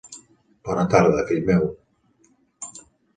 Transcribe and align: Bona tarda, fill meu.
Bona 0.69 0.85
tarda, 0.93 1.25
fill 1.27 1.43
meu. 1.49 1.67